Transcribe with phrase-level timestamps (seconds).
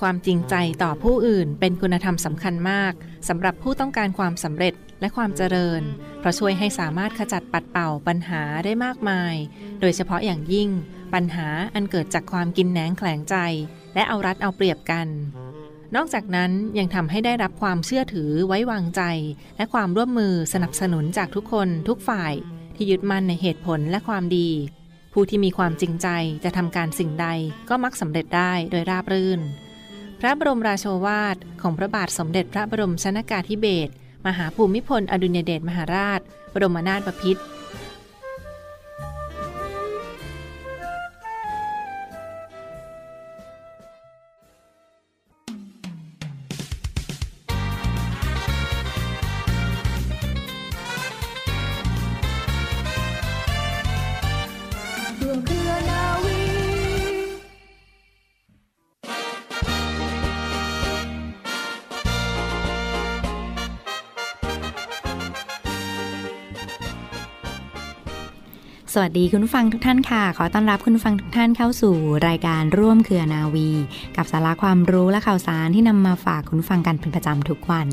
[0.00, 2.92] ความจริงใจต่อผู้อื่นเป็นคุณธรรมสำคัญมาก
[3.28, 5.82] สำหรับผู้ต้องการความสำเร็จและความเจริญ
[6.20, 9.34] เพราะช่วยให้สามารถขจัดปัดเป่าปัญหาได้มากมาย
[9.80, 10.70] โดยเฉพาะอย่างยิ่ง
[11.14, 13.36] ปัญหาอันเกิดจากความกินแหนงแขลงใจ
[13.94, 15.08] และเอารัดเอาเปรียบกัน
[15.96, 19.02] นอกจากนั้นยังทำให้ได้รับความเชื่อถือไว้วางใจ
[19.56, 22.32] และความร่วมมือสนับสนุนจากทุกคนทุกฝ่าย
[22.76, 24.50] ที่ยึดมั่นในเหตุผลและความดี
[25.12, 26.08] ผู้ที่มีความจริงใจ
[26.44, 27.28] จะทำการสิ่งใด
[27.68, 29.40] ก็มักสำเร็จได้โดยราบรื่น
[30.24, 33.92] ระบรมราโชวาท ของพระบาทสมเด็จพระบรมชนากาธิเบศร
[34.26, 36.20] มหาภูมิพลอดุญเดชมหาราช
[36.54, 37.42] บรมนาถบพิตร
[68.96, 71.94] สวัสดีคุณฟังทุกท่านค่ะ ขอต้อนรับคุณฟังทุกท่านเข้าสู่
[72.28, 73.70] รายการร่วมเครือนาวี
[74.16, 77.88] กับสาระความรู้และข่าวสารที่นำมาฝากคุณฟังกันเป็นประจำทุกวัน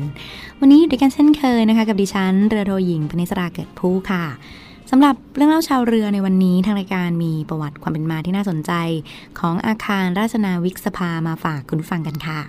[0.60, 4.24] วันนี้อยู่ด้วยกันเช่นเคยนะคะ กับดิฉันเรือโทหญิงปณิสราเกิดผู้ค่ะ
[4.90, 8.72] สำหรับเรื่องเล่าชาวเรือในวันนี้ทางรายการมีประวัติความเป็นมาที่น่าสนใจ
[9.40, 12.40] ของอาคารราชนาวิกสภามาฝากคุณฟังกันค่ะ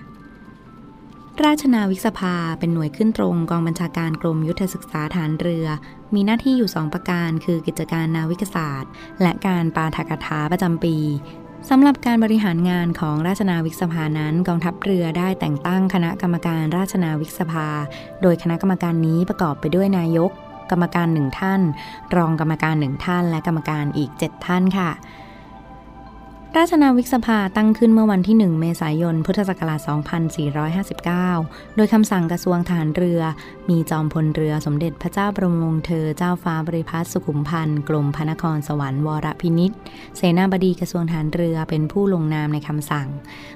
[1.44, 5.66] ราชนาวิกสภาเป็นหน่วยขึ้นตรงกองบัญชาการกรมยุทธศึกษาฐานเรือ
[6.14, 8.90] มีหน้าที่อยู่ 2 ประการ คือกิจการนาวิกศาสตร์
[9.22, 10.96] และการปาฐกถาประจำปี
[11.70, 17.68] สำหรับการบริหารงานของราชนาวิกสภานั้น กองทัพเรือได้แต่งตั้งคณะกรรมการราชนาวิกสภา
[18.22, 20.30] โดยคณะกรรมการนี้ประกอบไปด้วยนายก
[20.70, 21.60] กรรมการหนึ่งท่าน
[22.16, 24.90] รองกรรมการหนึ่งท่าน และกรรมการอีก 7 ท่านค่ะ
[26.58, 29.80] ราชนาวิกสภาตั้งขึ้นเมื่อวันที่ 1 เมษายน พุทธศักราช
[30.98, 33.20] 2459 โดยคำสั่งกระทรวงทหารเรือ
[33.68, 39.72] มีจอมพลเรือสมเด็จพระเจ้าบรมวงศ์เธอเจ้าฟ้าบริพัตรสุขุมพันธ์กรมพระนครสวรรค์วรพินิษ
[40.16, 43.08] เสนาบดีกระทรวงทหารเรือเป็นผู้ลงนามในคำสั่ง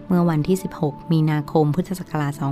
[0.06, 2.46] เมื่อวันที่ 16 มีนาคม พุทธศักราช 2458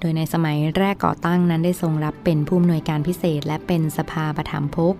[0.00, 4.94] โดยในสมัยแรกก่อตั้งนั้นได้ทรงรับเป็นผู้อำนวยการพิเศษ และเป็นสภาประถมภก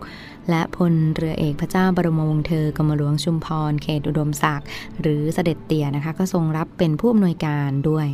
[0.51, 4.67] และพลเรือเอกพระเจ้าบรมวงศ์เธอกรมหลวงชุมพรเขตอุดมศักดิ์
[5.01, 8.09] หรือเสด็จเตี่ยนะคะ ก็ทรงรับเป็นผู้อำนวยการด้วย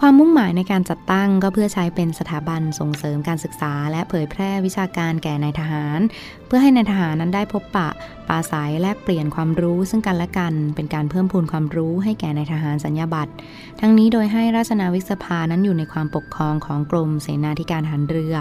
[0.00, 6.00] ความมุ่งหมายในการจัดตั้งก็เพื่อใช้เป็นสถาบันส่งเสริมการศึกษา และเผยแพร่วิชาการแก่นายทหาร
[6.46, 7.88] เพื่อให้นายทหารนั้นได้พบปะ
[8.28, 13.32] ปราศัยแลกเปลี่ยนความรู้ซึ่งกันและกัน เป็นการเพิ่มพูนความรู้ให้แก่นายทหารสัญญาบัตร
[13.80, 18.34] ทั้งนี้โดยให้ราชนาวิกสภานั้นอยู่ในความปกครองของกรมเสนาธิการทหารเรือ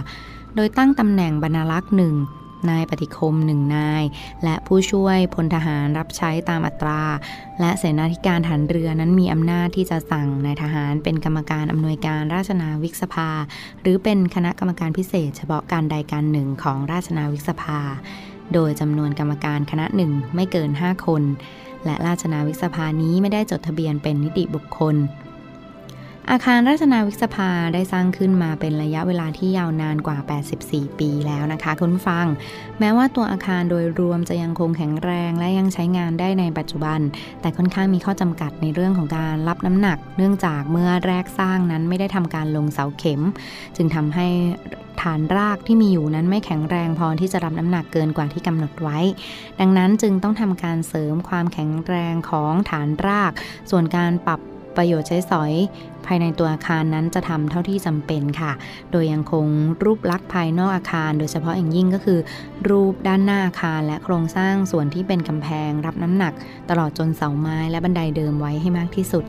[0.55, 2.15] โดยตั้งตำแหน่งบรรณารักษ์หนึ่ง
[2.69, 4.03] นายปฏิคมหนึ่งนาย
[4.43, 7.01] และผู้ช่วยพลทหารรับใช้ตามอัตรา
[7.59, 13.29] และเสนาธิการฐานเรือนั้นมีอำนาจที่จะสั่งนายทหารเป็นกรรมการอำนวยการราชนาวิกสภา
[13.81, 17.79] หรือเป็นคณะกรรมการพิเศษ เฉพาะการใดการหนึ่งของราชนาวิกสภา
[18.53, 21.23] โดยจำนวนกรรมการคณะหนึ่งไม่เกิน 5 คน
[21.85, 24.95] และราชนาวิกสภานี้ไม่ได้จดทะเบียนเป็นนิติบุคคล
[26.33, 30.17] อาคารราชนาวิกสภาได้สร้างขึ้นมาเป็นระยะเวลาที่ยาวนานกว่า
[30.59, 32.25] 84 ปีแล้วนะคะคุณผู้ฟัง
[32.79, 36.99] แม้ว่าตัวอาคารโดยรวมจะยังคงแข็งแรงและยังใช้งานได้ในปัจจุบัน
[37.41, 43.21] แต่ค่อนข้างมีข้อจำกัดในเรื่องของการรับน้ำหนัก เนื่องจากเมื่อแรกสร้างนั้นไม่ได้ทำการลงเสาเข็ม
[43.75, 44.27] จึงทำให้
[45.01, 48.99] ฐานรากที่มีอยู่นั้นไม่แข็งแรงพอที่จะรับน้ำหนักเกินกว่าที่กำหนดไว้
[49.59, 53.31] ดังนั้นจึงต้องทำการเสริมความแข็งแรงของฐานราก
[53.71, 54.41] ส่วนการปรับ
[54.75, 55.53] ประโยชน์ใช้สอย
[56.05, 58.51] ภายในตัวอาคารนั้นจะทำเท่าที่จำเป็นค่ะ
[58.91, 59.45] โดยยังคง
[59.83, 62.19] รูปลักษณ์ภายนอกอาคาร โดยเฉพาะอย่างยิ่งก็คือ
[62.69, 66.33] รูปด้านหน้าอาคาร และโครงสร้างส่วนที่เป็นกำแพง รับน้ำหนัก
[66.69, 69.25] ตลอดจนเสาไม้และบันไดเดิมไว้ให้มากที่สุด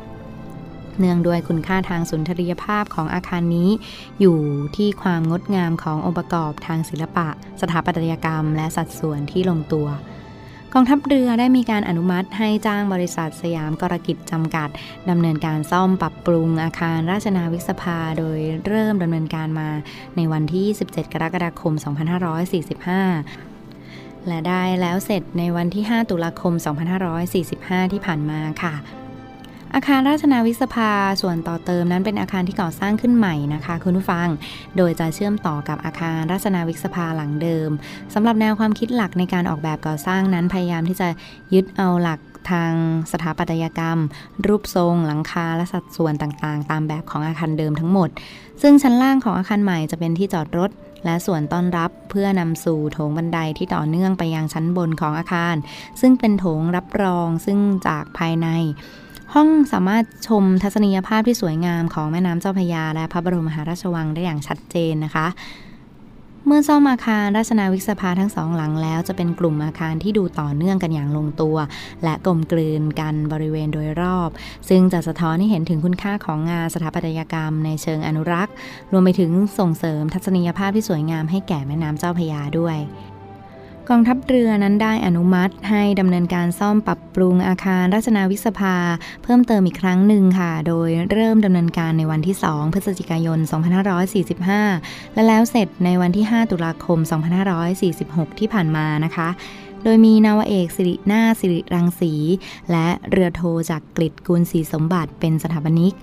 [0.99, 3.69] เนื่องด้วยคุณค่าทางสุนทรียภาพของอาคารนี้
[4.21, 4.39] อยู่
[4.77, 7.29] ที่ความงดงามขององค์ประกอบทางศิลปะ
[7.61, 9.87] สถาปัตยกรรม และสัดส่วนที่ลงตัว
[10.75, 14.69] กองทัพเรือได้มีการอนุมัติให้จ้างบริษัทสยามกรกิจจำกัด
[15.11, 19.69] ดำเนินการซ่อมปรับปรุงอาคารราชนาวิกสภา โดยเริ่มดำเนินการมา
[20.17, 21.73] ในวันที่ 17 กรกฎาคม
[23.01, 26.55] 2545และได้แล้วเสร็จในวันที่ 5 ตุลาคม
[27.23, 28.75] 2545 ที่ผ่านมาค่ะ
[29.75, 30.91] อาคารราชนาวิสภา
[31.23, 34.29] ส่วนต่อเติมนั้นเป็นอาคารที่ก่อสร้างขึ้นใหม่นะคะคุณผู้ฟัง
[34.77, 37.71] โดยจะเชื่อมต่อกับอาคารราชนาวิสภาหลังเดิม
[38.15, 41.09] สำหรับแนวความคิดหลักในการออกแบบก่อสร้างนั้นพยายามที่จะ
[41.55, 42.21] ยึดเอาหลัก
[42.51, 42.73] ทาง
[43.13, 43.99] สถาปัตยกรรม
[44.47, 48.09] รูปทรง หลังคา และสัดส่วนต่างๆ ตามแบบของอาคารเดิมทั้งหมด
[48.63, 50.71] ซึ่งชั้นล่างของอาคารใหม่จะเป็นที่จอดรถ
[51.05, 55.57] และส่วนต้อนรับเพื่อนำสู่โถงบันไดที่ต่อเนื่องไปยังชั้นบนของอาคาร
[56.01, 57.59] ซึ่งเป็นโถงรับรองซึ่ง
[57.89, 58.49] จากภายใน
[59.35, 65.27] ห้องสามารถชมทัศนียภาพที่สวยงามของแม่น้ำเจ้าพยา และพระบรมมหาราชวังได้อย่างชัดเจนนะคะ
[66.47, 71.57] เมื่อซ่อมอาคารราชนาวิกสภาทั้งสองหลังแล้ว จะเป็นกลุ่มอาคารที่ดูต่อเนื่องกันอย่างลงตัว
[72.05, 74.31] และกลมกลืนกันบริเวณโดยรอบ
[74.69, 78.55] ซึ่งจะสะท้อนให้เห็นถึงคุณค่าของงานสถาปัตยกรรมในเชิงอนุรักษ์
[78.93, 82.77] รวมไปถึงส่งเสริมทัศนียภาพที่สวยงามให้แก่แม่น้ำเจ้าพยาด้วย
[83.89, 88.77] กองทัพเรือนั้นได้อนุมัติให้ดำเนินการซ่อมปรับปรุงอาคารรัชนาวิสภา
[89.23, 93.39] เพิ่มเติมอีกครั้งหนึ่งค่ะ โดยเริ่มดำเนินการในวันที่ 2 พฤศจิกายน
[94.27, 96.99] 2545 และแล้วเสร็จในวันที่ 5 ตุลาคม
[97.71, 99.29] 2546 ที่ผ่านมานะคะ
[99.85, 102.13] โดยมีนาวเอกสิรินาสิริรังสี
[102.71, 105.95] และเรือโทจากกฤษกุลศรีสมบัติเป็นสถาปนิก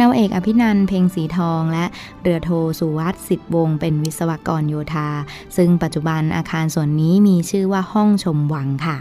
[0.00, 1.84] นาวเอกอภินันเพ่งสีทอง และ
[2.22, 5.08] เรือโทสุวัตสิทธิ์วงศ์เป็นวิศวกรโยธา
[5.56, 8.98] ซึ่งปัจจุบันอาคารส่วนนี้มีชื่อว่าห้องชมวังค่ะ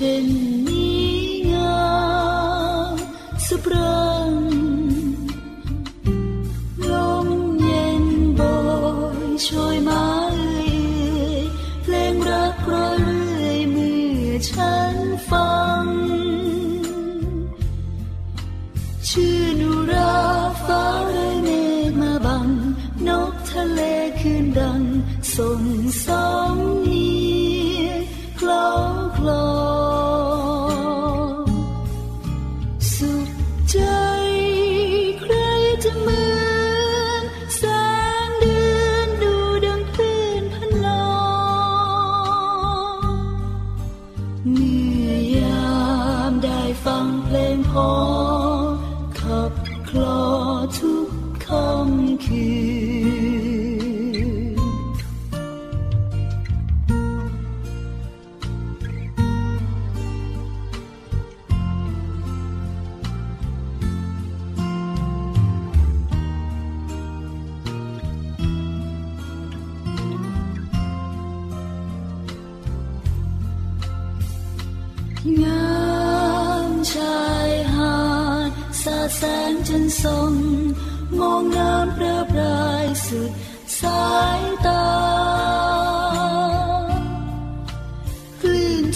[0.00, 0.39] เ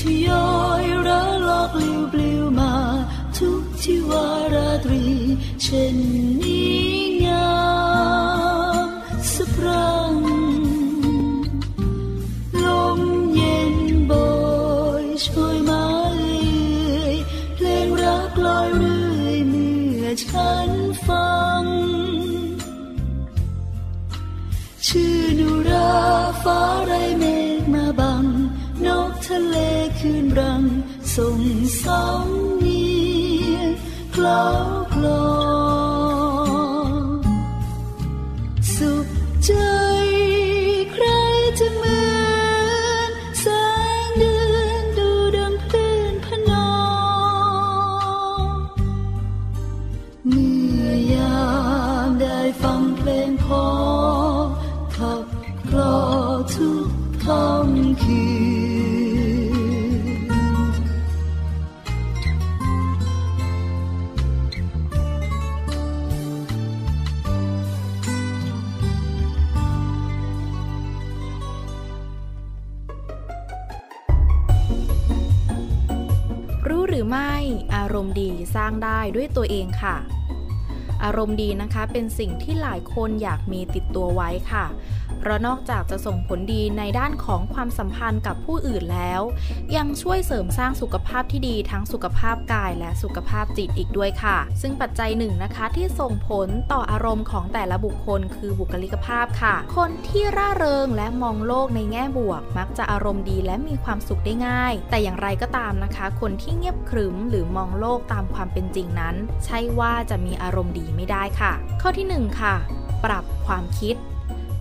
[0.00, 2.74] ที่ย้อยระลอกลิวปลิวมา
[3.36, 5.04] ทุกที่วาราตรี
[5.62, 5.96] เช่น
[6.40, 6.84] นี้
[7.26, 7.54] งา
[8.86, 8.88] ม
[9.32, 10.03] สปรา
[31.14, 31.42] សុំ
[31.82, 32.28] សោម
[32.62, 32.84] នា
[34.14, 34.44] ក្លោ
[34.94, 35.43] ក្លោ
[79.04, 79.96] ได้ด้วยตัวเองค่ะ
[81.04, 84.64] อารมณ์ดีนะคะเป็นสิ่งที่หลายคนอยากมีติดตัวไว้ค่ะ
[85.24, 89.20] เพราะนอกจากจะส่งผลดีในด้านของความสัมพันธ์กับผู้อื่นแล้ว
[89.76, 109.14] ยังช่วยเสริมสร้างสุขภาพที่ดีทั้งสุขภาพกายและสุขภาพจิตอีกด้วยค่ะ ซึ่งปัจจัยหนึ่งนะคะที่ส่งผลต่ออารมณ์ของแต่ละบุคคล คือบุคลิกภาพค่ะ คนที่ร่าเริงและมองโลกในแง่บวก มักจะอารมณ์ดีและมีความสุขได้ง่าย แต่อย่างไรก็ตามนะคะ คนที่เงียบขรึมหรือมองโลกตามความเป็นจริงนั้น
[109.44, 112.54] ใช่ว่าจะมีอารมณ์ดีไม่ได้ค่ะ ข้อที่ 1 ค่ะ
[113.04, 113.96] ปรับความคิด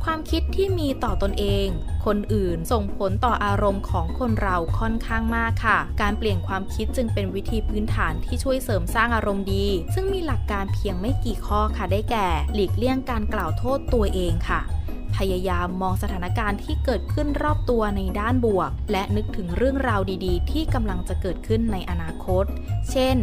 [0.04, 1.68] ความคิดที่มีต่อตนเอง
[2.06, 14.62] คนอื่นส่งผลต่ออารมณ์ของคนเราค่อนข้างมากค่ะ การเปลี่ยนความคิดจึงเป็นวิธีพื้นฐานที่ช่วยเสริมสร้างอารมณ์ดี ซึ่งมีหลักการเพียงไม่กี่ข้อค่ะได้แก่ หลีกเลี่ยงการกล่าวโทษตัวเองค่ะ
[15.18, 22.46] พยายามมองสถานการณ์ที่เกิดขึ้นรอบตัวในด้านบวก และนึกถึงเรื่องราวดีๆ ที่กำลังจะเกิดขึ้นในอนาคต
[22.92, 23.18] เช่น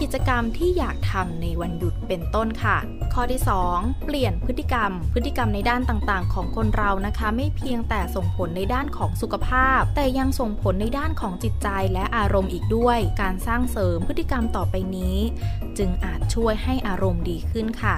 [0.00, 2.78] กิจกรรมที่อยากทำในวันหยุดเป็นต้นค่ะ
[3.14, 3.40] ข้อที่
[3.72, 15.16] 2 เปลี่ยนพฤติกรรม พฤติกรรมในด้านต่างๆ ของคนเรานะคะ ไม่เพียงแต่ส่งผลในด้านของสุขภาพ แต่ยังส่งผลในด้านของจิตใจและอารมณ์อีกด้วย การสร้างเสริมพฤติกรรมต่อไปนี้
[15.78, 17.96] จึงอาจช่วยให้อารมณ์ดีขึ้นค่ะ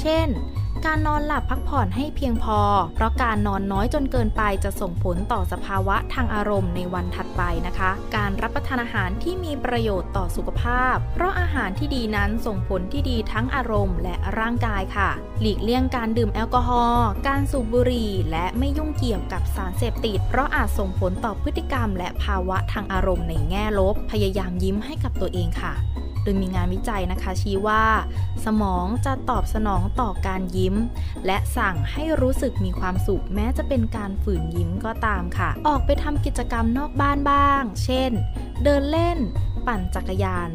[0.00, 0.28] เช่น
[0.86, 2.60] การนอนหลับพักผ่อนให้เพียงพอ
[2.94, 25.74] เพราะการนอนน้อยจนเกินไปจะส่งผลต่อสภาวะทางอารมณ์ในวันถัดไปนะคะ การรับประทานอาหารที่มีประโยชน์ต่อสุขภาพ เพราะอาหารที่ดีนั้นส่งผลที่ดีทั้งอารมณ์และร่างกายค่ะ หลีกเลี่ยงการดื่มแอลกอฮอล์การสูบบุหรี่และไม่ยุ่งเกี่ยวกับสารเสพติด เพราะอาจส่งผลต่อพฤติกรรม และภาวะทางอารมณ์ในแง่ลบ พยายามยิ้มให้กับตัวเองค่ะ
[26.22, 27.84] โดยมีงานวิจัยนะคะชี้ว่า
[28.44, 30.74] สมองจะตอบสนองต่อการยิ้ม
[31.26, 38.10] และสั่งให้รู้สึกมีความสุขแม้จะเป็นการฝืนยิ้มก็ตามค่ะ ออกไปทำกิจกรรมนอกบ้านบ้าง เช่น
[38.64, 39.18] เดินเล่น
[39.66, 40.50] ปั่นจักรยาน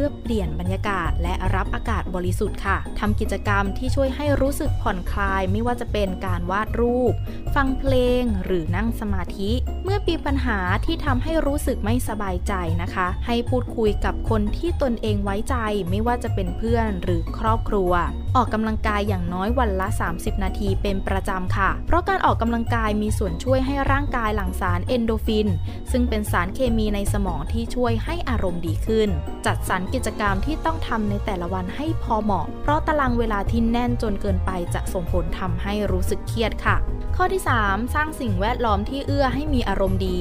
[0.00, 7.12] พื่อเปลี่ยนบรรยากาศและรับอากาศบริสุทธิ์ค่ะทำกิจกรรมที่ช่วยให้รู้สึกผ่อนคลาย ไม่ว่าจะเป็นการวาดรูป
[7.54, 9.50] ฟังเพลง หรือนั่งสมาธิ
[9.84, 15.56] เมื่อมีปัญหาที่ทำให้รู้สึกไม่สบายใจนะคะ ให้พูดคุยกับคนที่ตนเองไว้ใจ
[15.90, 17.92] ไม่ว่าจะเป็นเพื่อนหรือครอบครัว
[18.36, 25.48] ออกกำลังกายอย่างน้อยวันละ 30 นาทีเป็นประจำค่ะ เพราะการออกกำลังกายมีส่วนช่วยให้ร่างกายหลั่งสารเอนโดฟิน
[25.90, 29.08] ซึ่งเป็นสารเคมีในสมองที่ช่วยให้อารมณ์ดีขึ้น
[29.46, 36.76] จัดสรรกิจกรรมที่ต้องทำในแต่ละวันให้พอเหมาะ เพราะตารางเวลาที่แน่นจนเกินไปจะส่งผลทำให้รู้สึกเครียดค่ะ
[37.16, 40.20] ข้อที่ 3 สร้างสิ่งแวดล้อมที่เอื้อให้มีอารมณ์ดี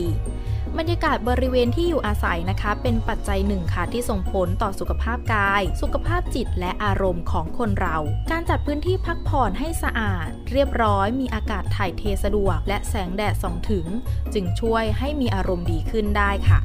[0.77, 7.97] บรรยากาศบริเวณที่อยู่อาศัยนะคะ เป็นปัจจัยหนึ่งค่ะที่ส่งผลต่อสุขภาพกาย สุขภาพจิตและอารมณ์ของคนเรา
[8.31, 13.85] การจัดพื้นที่พักผ่อนให้สะอาด เรียบร้อย มีอากาศถ่ายเทสะดวก และแสงแดดส่องถึง
[14.33, 16.59] จึงช่วยให้มีอารมณ์ดีขึ้นได้ค่ะ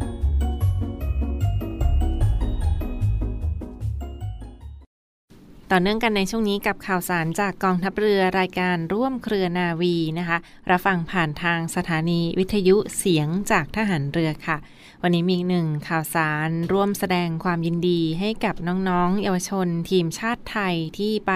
[5.75, 10.38] ต่อเนื่องกันในช่วงนี้กับข่าวสารจากกองทัพเรือรายการร่วมเครือนาวีนะคะ
[10.71, 14.57] รับฟังผ่านทางสถานีวิทยุเสียงจากทหารเรือค่ะ
[15.02, 18.55] วันนี้มีหนึ่งข่าวสารร่วมแสดงความยินดีให้กับ
[18.88, 21.33] น้องๆ เยาวชนทีมชาติไทยที่ไป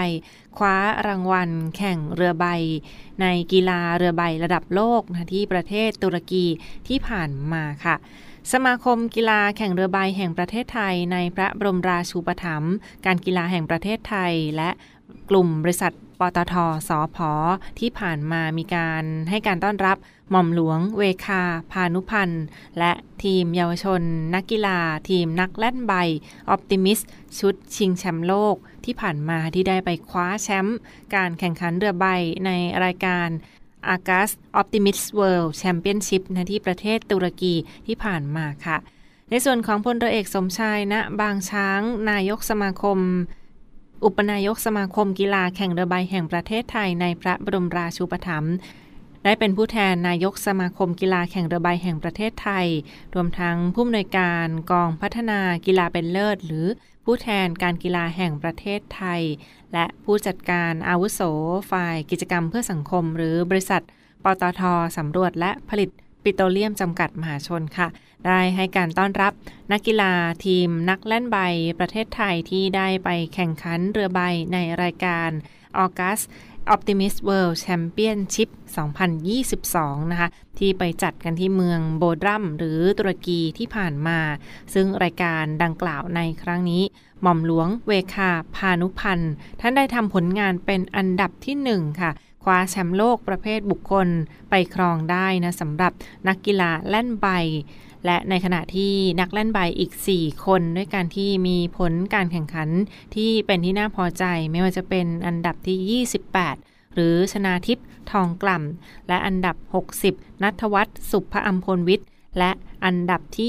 [0.57, 0.77] คว้า
[1.07, 2.47] รางวัลแข่งเรือใบ
[3.21, 6.47] ในกีฬาเรือใบระดับโลกนะที่ประเทศตุรกี
[6.89, 7.97] ที่ผ่านมาค่ะ
[8.53, 12.75] สมาคมกีฬาแข่งเรือใบแห่งประเทศไทย ในพระบรมราชูปถัมภ์
[13.07, 14.71] การกีฬาแห่งประเทศไทย และ
[15.31, 16.55] กลุ่มบริษัทปตท
[16.89, 17.33] สอพอ
[17.79, 19.97] ที่ผ่านมามีการให้การต้อนรับ
[20.31, 22.45] หม่อมหลวงเวคา พานุพันธ์
[22.79, 22.93] และ
[23.25, 24.03] ทีมเยาวชน
[24.35, 24.79] นักกีฬา
[25.11, 25.95] ทีมนักแล่นใบ
[26.49, 26.99] ออปติมิส
[27.39, 30.79] ชุดชิงแชมป์โลกที่ผ่านมาที่ได้ไปคว้าแชมป์
[31.15, 32.07] การแข่งขันเรือใบ
[32.47, 32.51] ใน
[32.85, 33.29] รายการ
[33.95, 37.55] a g a s Optimist World Championship นะที่ประเทศตุรกี
[37.87, 38.77] ที่ผ่านมาค่ะ
[39.31, 42.99] ในส่วนของพลเรือเอกสมชายณนะบางช้าง นายกสมาคม
[44.05, 48.55] อุปนายกสมาคมกีฬาแข่งเรือใบแห่งประเทศไทยในพระบรมราชูปถัมภ์
[49.25, 52.67] ได้เป็นผู้แทนนายกสมาคมกีฬาแข่งเรือใบแห่งประเทศไทย
[53.15, 56.67] รวมทั้งผู้อำนวยการกองพัฒนากีฬาเป็นเลิศ หรือ
[57.05, 59.23] ผู้แทนการกีฬาแห่งประเทศไทย
[59.73, 61.21] และผู้จัดการอาวุโส
[61.71, 63.83] ฝ่ายกิจกรรมเพื่อสังคม หรือบริษัท
[64.25, 64.63] ปตท
[64.97, 65.91] สำรวจและผลิต
[66.23, 67.89] ปิโตรเลียมจำกัดมหาชนค่ะ
[68.27, 69.33] ได้ให้การต้อนรับ
[69.73, 70.13] นักกีฬา
[70.47, 71.39] ทีมนักเล่นใบ
[71.79, 74.21] ประเทศไทยที่ได้ไปแข่งขันเรือใบ
[74.53, 75.31] ในรายการ
[75.85, 76.25] August
[76.75, 78.51] Optimist World Championship
[79.31, 84.19] 2022 นะคะ ที่ไปจัดกันที่เมืองโบดรัมหรือตุรกีที่ผ่านมา
[84.75, 86.83] ซึ่งรายการดังกล่าวในครั้งนี้
[87.23, 92.11] หม่อมหลวงเวคาพานุพันธ์ท่านได้ทำผลงานเป็นอันดับที่หนึ่งค่ะ
[92.49, 94.09] คว้าแชมป์โลกประเภทบุคคล
[94.51, 95.93] ไปครองได้นะสำหรับ
[96.29, 97.27] นักกีฬาแล่นใบ
[98.07, 102.69] และในขณะที่นักเล่นใบอีก 4 คนด้วยการที่มีผลการแข่งขัน
[103.15, 106.05] ที่เป็นที่น่าพอใจไม่ว่าจะเป็นอันดับที่
[106.37, 109.57] 28หรือชนาทิพย์ทองกล่ำ และอันดับ
[110.01, 112.51] 60 นัทวัฒน์สุภอัมพลวิทย์ และ
[112.85, 113.49] อันดับที่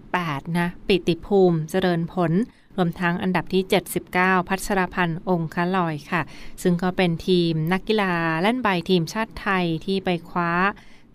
[0.00, 2.32] 78 นะ ปิติภูมิเจริญผล
[2.80, 3.62] วมทั้งอันดับที่
[4.06, 6.22] 79 พัชรพันธ์องค์คลอยค่ะ
[6.62, 10.52] ซึ่งก็เป็นทีมนักกีฬาเล่นใบทีมชาติไทยที่ไปคว้า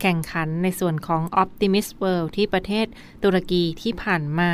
[0.01, 2.85] แข่งขันในส่วนของ Optimist World ที่ประเทศ
[3.23, 4.51] ตุรกีที่ผ่านมา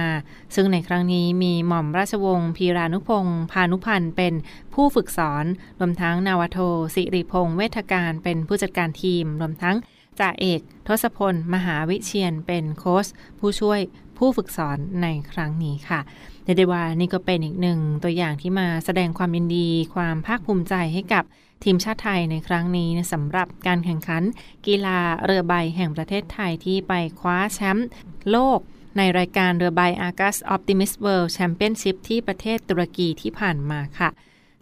[0.56, 4.34] ซึ่งในครั้งนี้มีหม่อมราชวงศ์พีรานุพงศ์พานุพันธ์เป็น
[4.74, 5.46] ผู้ฝึกสอน
[5.80, 6.60] รวมทั้งนาวโท
[6.96, 9.78] สิริพงศ์เวทการเป็นผู้จัดการทีม รวมทั้ง
[10.20, 13.08] จ่าเอก ทศพล มหาวิเชียนเป็นโค้ช
[13.40, 13.80] ผู้ช่วย
[14.22, 16.00] ผู้ฝึกสอนในครั้งนี้ค่ะ
[16.44, 21.24] เดเดว่านี่ก็เป็นอีกหนึ่งตัวอย่างที่มาแสดงความยินดี ความภาคภูมิใจให้กับ
[21.64, 24.24] ทีมชาติไทยในครั้งนี้สำหรับการแข่งขัน
[24.68, 27.88] กีฬาเรือใบแห่งประเทศไทยที่ไปคว้าแชมป์
[28.32, 28.60] โลก
[28.98, 34.10] ในรายการเรือใบ Argus Optimist World Championship ที่ประเทศตุรกีที่ผ่านมาค่ะ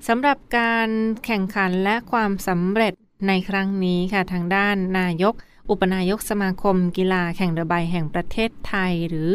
[0.08, 0.90] สำหรับการ
[1.26, 2.94] แข่งขันและความสำเร็จ
[3.28, 5.36] ในครั้งนี้ค่ะทางด้านนายก
[5.70, 9.30] อุปนายกสมาคมกีฬาแข่งเรือใบแห่งประเทศไทย หรือ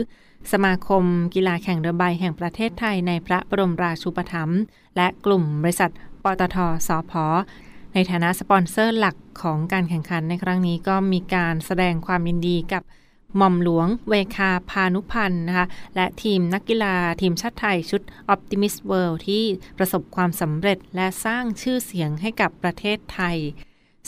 [0.53, 4.61] สมาคมกีฬาแข่งเรือใบแห่งประเทศไทยในพระบรมราชูปถัมภ์
[4.97, 5.91] และกลุ่มบริษัท
[6.23, 6.57] ปตท
[6.89, 7.13] สพ
[7.95, 12.83] ในฐานะสปอนเซอร์หลักของการแข่งขันในครั้งนี้ก็มีการแสดงความยินดีกับ
[13.37, 18.03] หม่อมหลวงเวคาพานุพันธ์นะคะและทีมนักกีฬาทีมชาติไทยชุด
[18.35, 19.45] Optimist World ที่
[19.79, 23.39] ประสบความสำเร็จและสร้างชื่อเสียงให้กับประเทศไทย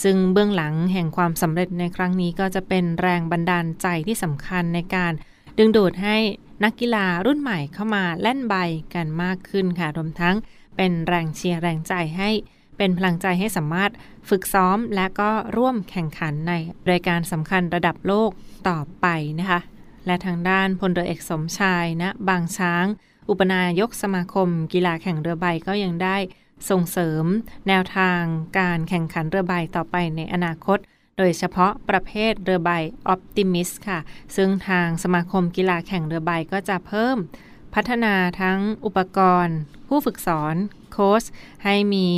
[0.02, 5.12] ซึ่งเบื้องหลังแห่งความสำเร็จในครั้งนี้ก็จะเป็นแรงบันดาลใจที่สำคัญในการ
[5.58, 6.16] ดึงดูดให้
[6.64, 8.54] นักกีฬารุ่นใหม่เข้ามาเล่นใบ
[8.94, 10.36] กันมากขึ้นค่ะรวมทั้ง
[10.76, 12.30] เป็นแรงเชียร์แรงใจให้
[12.76, 13.90] เป็นพลังใจให้สามารถ
[14.28, 16.52] ฝึกซ้อมและก็ร่วมแข่งขันใน
[16.90, 18.30] รายการสำคัญระดับโลก
[18.68, 19.06] ต่อไป
[19.40, 19.60] นะคะ
[20.06, 22.86] และทางด้านพลเรือเอกสมชายนะบางช้าง
[23.28, 26.16] อุปนายกสมาคมกีฬาแข่งเรือใบก็ยังได้
[26.70, 27.24] ส่งเสริม
[27.68, 28.22] แนวทาง
[28.58, 30.78] การแข่งขันเรือใบต่อไปในอนาคต
[31.18, 32.70] โดยเฉพาะประเภทเรือใบ
[33.08, 33.98] ออ p ติมิสค่ะ
[34.36, 37.16] ซึ่งทางสมาคมกีฬาแข่งเรือใบก็จะเพิ่ม
[37.74, 40.56] พัฒนาทั้งอุปกรณ์ ผู้ฝึกสอน
[40.92, 41.24] โค้ช
[41.64, 42.08] ให้มี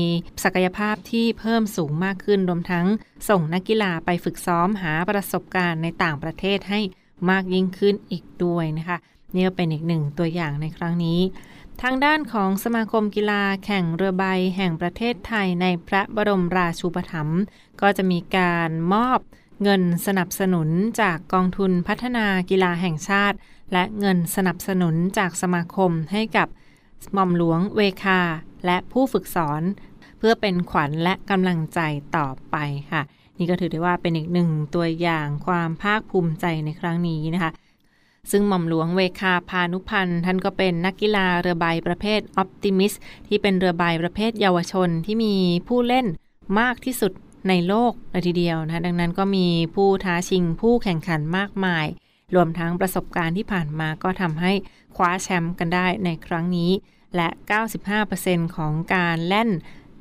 [0.45, 2.87] ศักยภาพที่เพิ่มสูงมากขึ้นรวมทั้ง
[3.29, 6.81] ส่งนักกีฬาไปฝึกซ้อมหาประสบการณ์ในต่างประเทศให้
[7.31, 8.99] มากยิ่งขึ้นอีกด้วยนะคะ
[9.35, 11.21] นี่ก็เป็นอีกหนึ่งตัวอย่างในครั้งนี้
[11.83, 14.25] ทางด้านของสมาคมกีฬาแข่งเรือใบ
[14.57, 17.41] แห่งประเทศไทยในพระบรมราชูปถัมภ์
[17.81, 19.21] ก็จะมีการมอบ
[19.63, 20.69] เงินสนับสนุน
[21.01, 23.37] จากกองทุนพัฒนากีฬาแห่งชาติ
[23.73, 26.49] และเงินสนับสนุนจากสมาคมให้กับ
[27.13, 28.21] หม่อมหลวงเวคา
[28.67, 29.63] และผู้ฝึกสอน
[30.19, 31.81] เพื่อเป็นขวัญและกำลังใจ
[32.17, 32.57] ต่อไป
[32.91, 33.03] ค่ะ
[33.39, 37.51] นี่ก็ถือได้ว่าเป็นอีกหนึ่งตัวอย่างความภาคภูมิใจในครั้งนี้นะคะ
[38.31, 42.93] ซึ่งหม่อมหลวงเวคาพานุพันธ์ท่านก็เป็นนักกีฬาเรือใบประเภทออปติมิส
[43.29, 45.35] ที่เป็นเรือใบประเภทเยาวชนที่มี
[45.69, 46.07] ผู้เล่น
[46.61, 47.13] มากที่สุด
[47.49, 51.87] ในโลกเลยทีเดียวนะดังนั้นก็มีผู้ท้าชิงผู้แข่งขันมากมาย
[52.35, 54.53] รวมทั้งประสบการณ์ที่ผ่านมาก็ทำให้
[54.97, 56.71] คว้าแชมป์กันได้ในครั้งนี้
[57.17, 57.29] และ
[57.93, 59.49] 95%ของการเล่น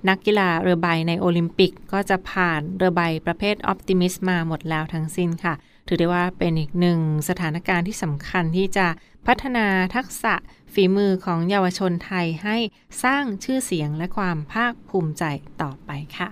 [0.09, 5.53] นักกีฬาเรือใบในโอลิมปิกก็จะผ่านเรือใบประเภทออ t ติมิสมาหมดแล้วทั้งสิ้นค่ะ
[5.87, 8.87] ถือได้ว่าเป็นอีกหนึ่งสถานการณ์ที่สำคัญที่จะ
[9.27, 10.33] พัฒนาทักษะ
[10.73, 12.57] ฝีมือของเยาวชนไทยให้
[13.03, 15.23] สร้างชื่อเสียงและความภาคภูมิใจ
[15.61, 16.29] ต่อไปค่ะ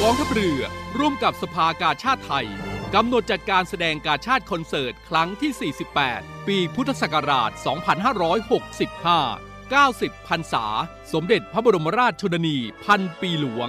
[0.00, 0.62] กองทัพเรือ
[0.98, 2.46] ร่วมกับสภากาชาติไทย
[2.94, 5.72] กำหนดจัดการแสดงกาชาติคอนเสิร์ต ครั้งที่
[6.08, 7.54] 48 ปีพุทธศักราช 2565
[9.72, 10.64] 90 พรรษา
[11.12, 13.68] สมเด็จพระบรมราชชนนี พันปีหลวง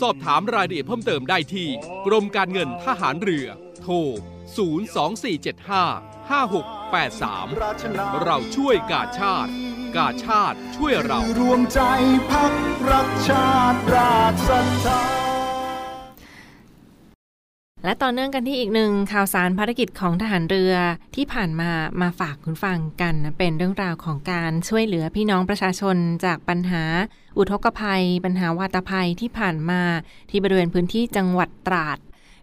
[0.00, 1.68] สอบถามรายละเอียดเพิ่มเติมได้ที่
[2.06, 3.46] กรมการเงินทหารเรือ
[3.82, 3.94] โทร
[4.72, 9.52] 02475 5683 เราช่วยกาชาติ
[9.96, 11.80] กาชาติช่วยเรา รวมใจ
[12.30, 12.52] พัก
[12.90, 15.31] รักชาติราชศรัทธา
[17.84, 20.74] และต่อเนื่องกันที่อีกหนึ่งข่าวสารภารกิจของทหารเรือ
[21.16, 26.84] ที่ผ่านมามาฝากคุณฟังกันเป็นเรื่องราวของการช่วยเหลือพี่น้องประชาชนจากปัญหา
[27.38, 29.82] อุทกภัย ปัญหาวาตภัยที่ผ่านมา
[30.30, 31.98] ที่บริเวณพื้นที่จังหวัดตราด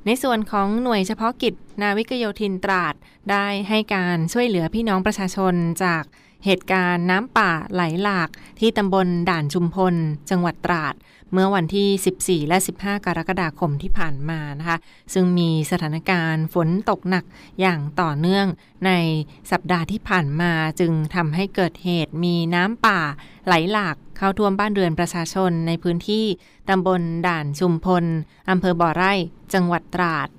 [0.06, 2.94] ในส่วนของหน่วยเฉพาะกิจ นาวิกโยธินตราด
[3.32, 6.04] ได้ให้การช่วยเหลือพี่น้องประชาชนจาก
[6.46, 9.96] เหตุการณ์น้ำป่าไหลหลากที่ตำบลด่านชุมพล
[10.30, 10.94] จังหวัดตราด
[11.34, 14.78] เมื่อวันที่ 14 และ 15 กรกฎาคมที่ผ่านมานะคะ
[15.14, 17.26] ซึ่งมีสถานการณ์ฝนตกหนัก
[17.62, 18.46] อย่างต่อเนื่อง
[18.86, 18.92] ใน
[19.52, 23.00] สัปดาห์ที่ผ่านมาจึงทำให้เกิดเหตุมีน้ำป่า
[23.46, 26.26] ไหลหลากเข้าท่วมบ้านเรือนประชาชนในพื้นที่
[26.70, 28.06] ตำบลด่านชุมพล
[28.50, 29.14] อำเภอบ่อไร่
[29.54, 30.30] จังหวัดตราด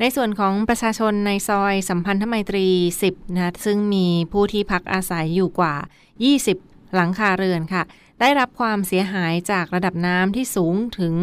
[0.00, 2.66] ในส่วนของประชาชนในซอยสัมพันธไมตรี
[3.06, 5.74] 10 นะ ซึ่งมีผู้ที่พักอาศัยอยู่กว่า
[6.34, 7.82] 20 หลังคาเรือนค่ะ
[8.26, 11.14] ได้รับความเสียหายจากระดับน้ำที่สูงถึง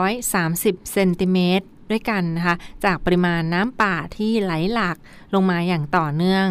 [0.00, 4.96] 130 เซนติเมตรด้วยกันนะคะจากปริมาณน้ำป่าที่ไหลหลาก
[5.34, 6.46] ลงมาอย่างต่อเนื่อง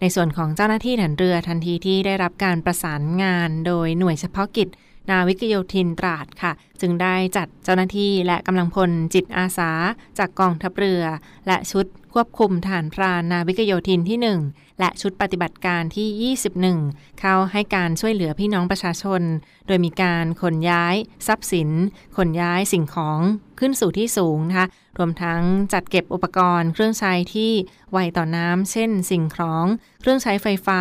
[0.00, 4.68] ในส่วนของเจ้าหน้าที่ฐานเรือทันทีที่ได้รับการประสานงานโดยหน่วยเฉพาะกิจ
[5.10, 9.70] นาวิกโยธินตราดค่ะ จึงได้จัดเจ้าหน้าที่และกำลังพลจิตอาสา
[10.18, 11.02] จากกองทัพเรือ
[11.46, 11.86] และชุด
[12.20, 16.34] ควบคุมฐานพรานนาวิกโยธินที่ 1 และชุดปฏิบัติการที่
[16.82, 19.22] 21 เข้าให้การช่วยเหลือพี่น้องประชาชน
[19.66, 20.94] โดยมีการขนย้าย
[21.26, 21.70] ทรัพย์สิน
[22.16, 23.20] ขนย้ายสิ่งของ
[23.58, 24.66] ขึ้นสู่ที่สูงนะคะ
[24.98, 27.52] รวมทั้งจัดเก็บอุปกรณ์เครื่องใช้ที่
[27.92, 29.64] ไวต่อน้ำ เช่น สิ่งของ
[30.00, 30.80] เครื่องใช้ไฟฟ้า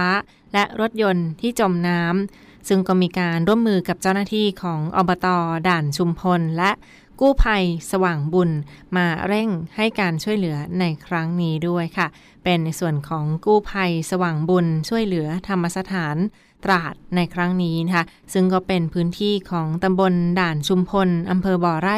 [0.54, 5.28] และรถยนต์ที่จมน้ำซึ่งก็มีการร่วมมือกับเจ้าหน้าที่ของอบต
[5.68, 6.72] ด่านชุมพล และ
[7.20, 8.52] กู้ภัยสว่างบุญ
[8.98, 12.08] มาเร่งให้การช่วยเหลือในครั้งนี้ด้วยค่ะ
[12.44, 16.18] เป็นในส่วนของกู้ภัยสว่างบุญช่วยเหลือธรรมสถาน
[16.64, 21.98] ตราดในครั้งนี้นะคะ ซึ่งก็เป็นพื้นที่ของตำบลด่านชุมพลอำเภอบ่อไร่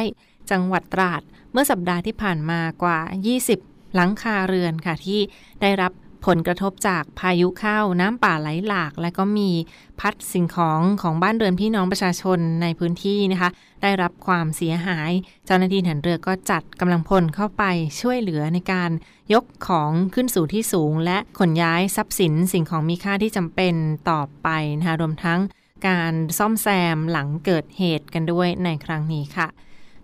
[0.50, 2.98] จังหวัดตราด เมื่อสัปดาห์ที่ผ่านมากว่า
[3.48, 5.20] 20 หลังคาเรือนค่ะที่
[5.60, 5.92] ได้รับ
[6.26, 9.50] ผลกระทบจากพายุเข้าน้ำป่าไหลหลาก และก็มี
[10.00, 13.50] พัดสิ่งของของบ้านเรือนพี่น้องประชาชนในพื้นที่นะคะ
[13.82, 15.10] ได้รับความเสียหาย
[15.46, 17.64] เจ้าหน้าที่หันเรือก็จัดกำลังพลเข้าไป
[18.00, 18.90] ช่วยเหลือในการ
[19.32, 23.74] ยกของขึ้นสู่ที่สูง และขนย้ายทรัพย์สินสิ่งของมีค่าที่จำเป็น
[24.10, 25.40] ต่อไปนะคะรวมทั้ง
[25.88, 29.48] การซ่อมแซมหลังเกิดเหตุกันด้วยในครั้งนี้ค่ะ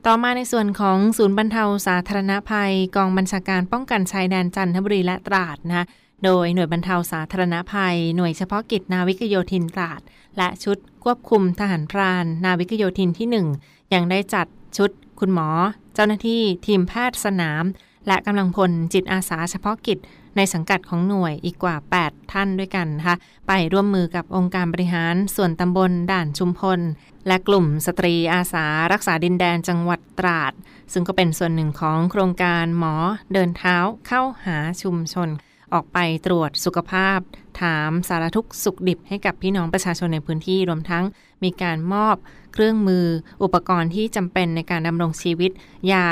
[0.07, 5.87] ต่อมาในส่วนของศูนย์บรรเทาสาธารณภัย กองบัญชาการป้องกันชายแดนจันทบุรีและตราดนะคะ
[6.24, 10.00] โดยหน่วยบรรเทาสาธารณภัย หน่วยเฉพาะกิจนาวิกโยธินตราด
[10.37, 15.48] และชุดควบคุมทหารพราน นาวิกโยธินที่ 1 ยังได้จัดชุด คุณหมอ
[15.94, 17.64] เจ้าหน้าที่ทีมแพทย์สนาม
[18.07, 19.98] และกำลังพลจิตอาสาเฉพาะกิจ
[20.37, 23.16] ในสังกัดของหน่วยอีกกว่า 8 ท่านด้วยกันนะคะ
[23.48, 26.81] ไปร่วมมือกับองค์การบริหารส่วนตำบลด่านชุมพล
[27.26, 30.52] และกลุ่มสตรีอาสารักษาดินแดนจังหวัดตราด
[30.92, 32.94] ซึ่งก็เป็นส่วนหนึ่งของโครงการหมอ
[33.33, 33.76] เดินเท้า
[34.07, 35.29] เข้าหาชุมชน
[35.74, 37.18] ออกไปตรวจสุขภาพ
[37.61, 41.05] ถามสารทุกสุขดิบให้กับพี่น้องประชาชนในพื้นที่รวมทั้ง
[41.44, 42.16] มีการมอบ
[42.52, 43.07] เครื่องมือ
[43.42, 45.50] อุปกรณ์ที่จำเป็นในการดำรงชีวิต
[45.92, 46.07] ยา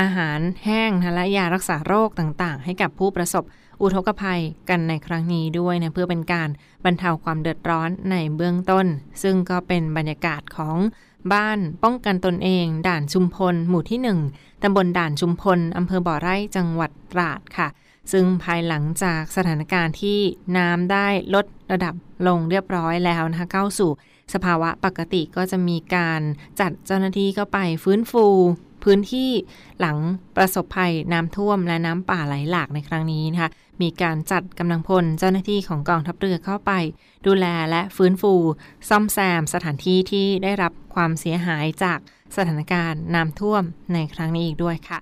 [0.00, 3.44] อาหารแห้งและยารักษาโรคต่างๆ ให้กับผู้ประสบ
[3.82, 6.48] อุทกภัยกันในครั้งนี้ด้วยนะเพื่อเป็นการ
[6.84, 8.86] บรรเทาความเดือดร้อนในเบื้องต้น
[9.22, 10.76] ซึ่งก็เป็นบรรยากาศของ
[11.32, 17.68] บ้านป้องกันตนเอง ด่านชุมพล หมู่ที่ 1 ตำบลด่านชุมพล อำเภอบ่อไร่จังหวัดตราดค่ะ
[18.12, 20.18] ซึ่งภายหลังจากสถานการณ์ที่
[20.56, 21.94] น้ำได้ลดระดับ
[22.26, 23.90] ลงเรียบร้อยแล้วนะคะเข้าสู่
[24.34, 26.20] สภาวะปกติก็จะมีการ
[26.60, 28.26] จัดเจ้าหน้าที่เข้าไปฟื้นฟู
[28.84, 29.30] พื้นที่
[29.80, 29.96] หลัง
[30.36, 33.50] ประสบภัยน้ำท่วมและน้ำป่าไหลหลากในครั้งนี้นะคะ
[33.82, 36.72] มีการจัดกำลังพลเจ้าหน้าที่ของกองทัพเรือเข้าไป
[37.26, 38.34] ดูแลและฟื้นฟู
[38.88, 41.98] ซ่อมแซมสถานที่ที่ได้รับความเสียหายจาก
[42.36, 43.62] สถานการณ์น้ำท่วม
[43.94, 44.98] ในครั้งนี้อีกด้วยค่ะ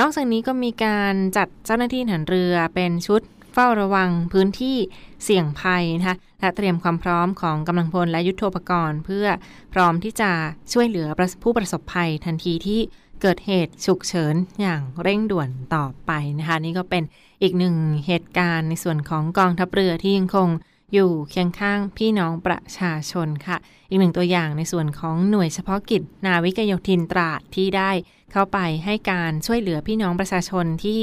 [0.00, 4.76] นอกจากนี้ก็มีการจัดเจ้าหน้าที่หันเรือเป็นชุดเฝ้าระวังพื้นที่
[5.24, 9.26] เสี่ยงภัยนะคะและเตรียมความพร้อมของกำลังพลและยุทโธปกรณ์ เพื่อ
[9.72, 10.30] พร้อมที่จะ
[10.72, 11.08] ช่วยเหลือ
[11.42, 12.80] ผู้ประสบภัยทันทีที่
[13.22, 17.02] เกิดเหตุฉุกเฉินอย่างเร่งด่วนต่อไปนะคะนี่ก็เป็น
[17.42, 20.48] อีกหนึ่งเหตุการณ์ในส่วนของกองทัพเรือที่ยังคง
[20.94, 23.56] อยู่เคียงข้างพี่น้องประชาชนค่ะ
[23.88, 27.90] อีกหนึ่งตัวอย่างในส่วนของหน่วยเฉพาะกิจนาวิกโยธินตราดที่ได้
[28.32, 31.00] เข้าไปให้การช่วยเหลือพี่น้องประชาชนที่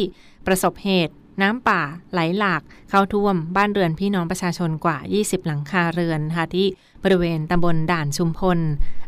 [0.47, 1.81] ประสบเหตุ น้ำป่า
[2.11, 6.67] ไหลหลากเข้าท่วมบ้านเรือนพี่น้องประชาชนกว่า 20 หลังคาเรือนค่ะที่
[7.03, 8.59] บริเวณตำบลด่านชุมพล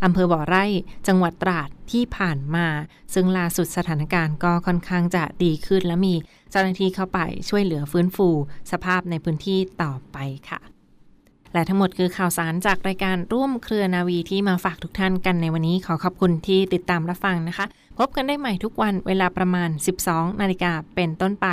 [0.04, 0.66] อำเภอบ่อไร่
[1.08, 2.68] จังหวัดตราดที่ผ่านมา
[3.14, 6.14] ซึ่งล่าสุดสถานการณ์ก็ค่อนข้างจะดีขึ้นและมี
[6.52, 8.28] เจ้าหน้าที่เข้าไปช่วยเหลือฟื้นฟู
[8.72, 10.18] สภาพในพื้นที่ต่อไป
[10.50, 10.62] ค่ะ
[11.54, 17.66] และทั้งหมดคือข่าวสารจากรายการร่วมเครือนาวีที่มาฝากทุกท่านกันในวันนี้ขอขอบคุณที่ติดตามรับฟังนะคะ
[17.98, 19.70] พบกันได้ใหม่ทุกวันเวลาประมาณ
[20.06, 21.48] 12 นาฬิกาเป็นต้นไป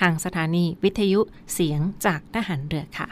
[0.00, 1.20] ทางสถานีวิทยุ
[1.52, 3.08] เสียงจากทหารเรือค่ะ